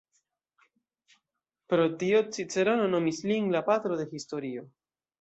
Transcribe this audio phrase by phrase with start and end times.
[1.73, 4.69] Pro tio Cicerono nomis lin "la patro de historio".